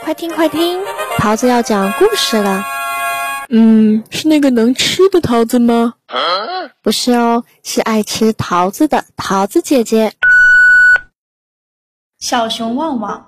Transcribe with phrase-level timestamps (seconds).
[0.00, 0.80] 快听快听，
[1.18, 2.64] 桃子要讲故事了。
[3.50, 5.94] 嗯，是那个能吃的桃子吗？
[6.82, 10.12] 不是哦，是爱吃桃子的桃子姐姐。
[12.18, 13.26] 小熊旺旺，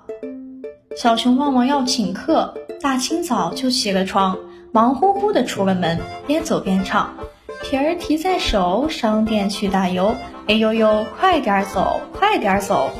[0.97, 4.37] 小熊旺旺要请客，大清早就起了床，
[4.71, 7.15] 忙乎乎的出了门，边走边唱：
[7.63, 10.15] 皮儿提在手，商店去打油。
[10.47, 12.91] 哎呦呦，快点走，快点走！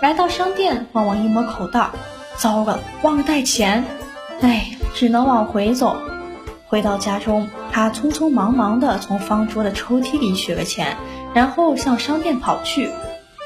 [0.00, 1.90] 来到商店，旺旺一摸口袋。
[2.36, 3.84] 糟了，忘了带钱，
[4.42, 5.96] 哎，只能往回走。
[6.68, 10.96] 回到家中，他匆匆忙忙地从方桌的抽屉里取了钱，
[11.32, 12.90] 然后向商店跑去。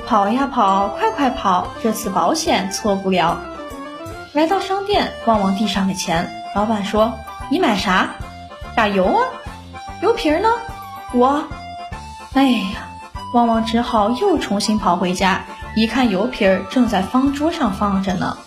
[0.06, 1.68] 跑呀跑，快快跑！
[1.82, 3.38] 这次保险错不了。
[4.32, 6.30] 来到商店，旺旺地上的钱。
[6.54, 7.12] 老板说
[7.50, 8.10] ：“你买啥？
[8.74, 9.22] 打油啊？
[10.02, 10.48] 油瓶呢？
[11.12, 11.44] 我……
[12.32, 12.88] 哎呀，
[13.34, 15.44] 旺旺只好又重新跑回家，
[15.76, 18.38] 一看油瓶正在方桌上放着呢。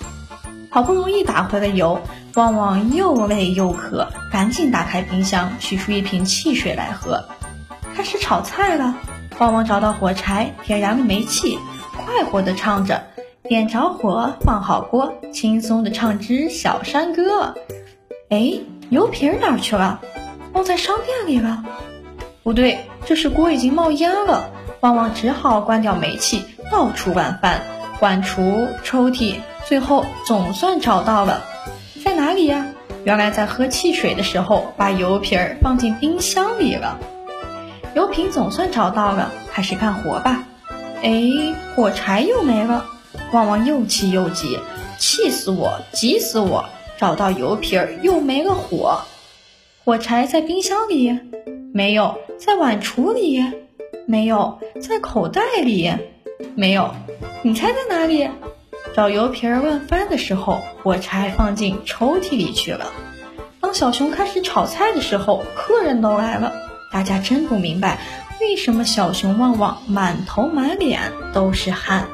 [0.74, 2.02] 好不容易打回了油，
[2.34, 7.24] 旺旺又累又渴，赶紧打开冰箱，取出一瓶汽水来喝。
[7.96, 8.96] 开始炒菜了，
[9.38, 11.60] 旺旺找到火柴，点燃了煤气，
[11.96, 13.04] 快活地唱着
[13.48, 17.54] ：“点着火，放好锅，轻松地唱支小山歌。”
[18.32, 18.54] 哎，
[18.90, 20.02] 油瓶哪去了？
[20.54, 21.64] 忘在商店里了？
[22.42, 24.50] 不对，这时锅已经冒烟了。
[24.80, 27.62] 旺旺只好关掉煤气，到处乱翻，
[28.00, 29.36] 换橱、抽屉。
[29.68, 31.42] 最后总算找到了，
[32.04, 32.66] 在哪里呀？
[33.06, 37.00] 原来在喝汽水的时候把油瓶儿放进冰箱里了。
[37.96, 40.44] 油瓶总算找到了，开始干活吧。
[41.02, 41.22] 哎，
[41.76, 42.86] 火柴又没了，
[43.32, 44.58] 旺旺又气又急，
[44.98, 46.66] 气死我，急死我！
[46.98, 49.02] 找到油瓶儿又没了火，
[49.84, 51.20] 火柴在冰箱里
[51.74, 53.44] 没有，在碗橱里
[54.08, 55.92] 没有，在口袋里
[56.56, 56.94] 没有，
[57.42, 58.30] 你猜在哪里？
[58.96, 62.92] 找油瓶儿乱翻的时候，火柴放进抽屉里去了。
[63.60, 66.54] 当小熊开始炒菜的时候，客人都来了。
[66.92, 68.00] 大家真不明白，
[68.40, 72.06] 为什么小熊旺旺满头满脸都是汗。